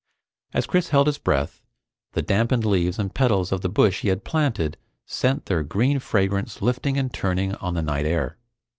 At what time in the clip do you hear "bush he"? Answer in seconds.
3.69-4.07